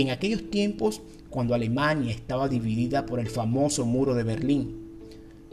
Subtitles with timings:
[0.00, 4.88] en aquellos tiempos cuando Alemania estaba dividida por el famoso muro de Berlín.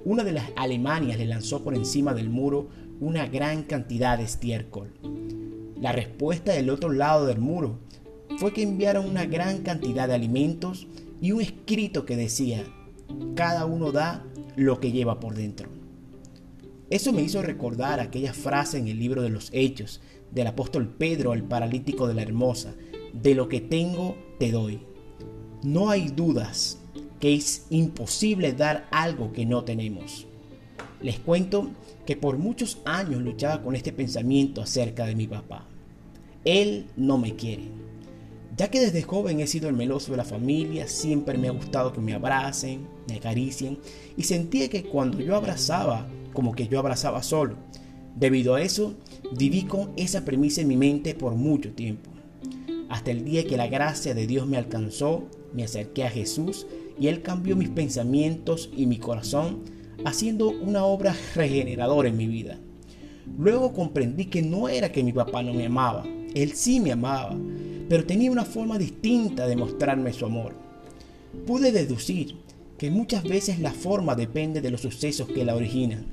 [0.05, 4.93] Una de las Alemanias le lanzó por encima del muro una gran cantidad de estiércol.
[5.81, 7.79] La respuesta del otro lado del muro
[8.37, 10.87] fue que enviaron una gran cantidad de alimentos
[11.21, 12.63] y un escrito que decía,
[13.35, 14.23] cada uno da
[14.55, 15.69] lo que lleva por dentro.
[16.89, 21.31] Eso me hizo recordar aquella frase en el libro de los Hechos del apóstol Pedro
[21.31, 22.75] al paralítico de la Hermosa,
[23.21, 24.79] de lo que tengo te doy.
[25.63, 26.79] No hay dudas
[27.19, 30.27] que es imposible dar algo que no tenemos.
[31.01, 31.71] Les cuento
[32.05, 35.65] que por muchos años luchaba con este pensamiento acerca de mi papá.
[36.43, 37.63] Él no me quiere.
[38.57, 41.91] Ya que desde joven he sido el meloso de la familia, siempre me ha gustado
[41.91, 43.79] que me abracen, me acaricien
[44.15, 47.55] y sentía que cuando yo abrazaba, como que yo abrazaba solo.
[48.15, 48.93] Debido a eso,
[49.37, 52.14] viví con esa premisa en mi mente por mucho tiempo.
[52.89, 56.67] Hasta el día que la gracia de Dios me alcanzó, me acerqué a Jesús
[56.99, 59.63] y Él cambió mis pensamientos y mi corazón,
[60.05, 62.59] haciendo una obra regeneradora en mi vida.
[63.37, 67.35] Luego comprendí que no era que mi papá no me amaba, Él sí me amaba,
[67.89, 70.53] pero tenía una forma distinta de mostrarme su amor.
[71.47, 72.35] Pude deducir
[72.77, 76.05] que muchas veces la forma depende de los sucesos que la originan,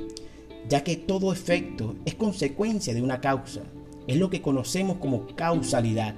[0.69, 3.63] ya que todo efecto es consecuencia de una causa,
[4.07, 6.15] es lo que conocemos como causalidad.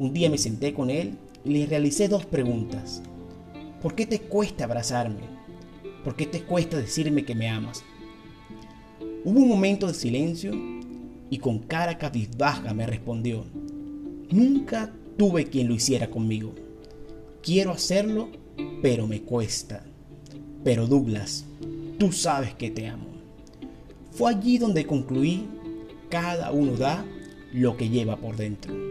[0.00, 3.02] Un día me senté con él y le realicé dos preguntas.
[3.82, 5.20] ¿Por qué te cuesta abrazarme?
[6.02, 7.84] ¿Por qué te cuesta decirme que me amas?
[9.26, 10.52] Hubo un momento de silencio
[11.28, 13.44] y con cara cabizbaja me respondió,
[14.30, 16.54] Nunca tuve quien lo hiciera conmigo.
[17.42, 18.30] Quiero hacerlo,
[18.80, 19.84] pero me cuesta.
[20.64, 21.44] Pero Douglas,
[21.98, 23.08] tú sabes que te amo.
[24.12, 25.46] Fue allí donde concluí,
[26.08, 27.04] cada uno da
[27.52, 28.89] lo que lleva por dentro.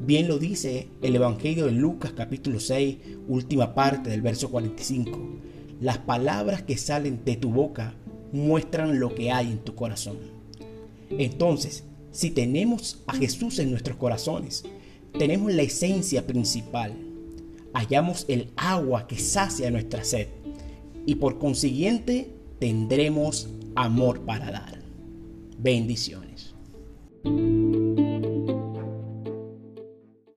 [0.00, 2.96] Bien lo dice el Evangelio de Lucas capítulo 6,
[3.28, 5.18] última parte del verso 45.
[5.80, 7.94] Las palabras que salen de tu boca
[8.32, 10.18] muestran lo que hay en tu corazón.
[11.10, 14.64] Entonces, si tenemos a Jesús en nuestros corazones,
[15.16, 16.92] tenemos la esencia principal.
[17.72, 20.28] Hallamos el agua que sacia nuestra sed
[21.06, 24.82] y por consiguiente tendremos amor para dar.
[25.58, 26.54] Bendiciones.